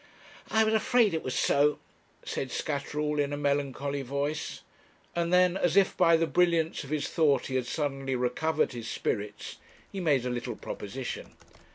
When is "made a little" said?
9.99-10.55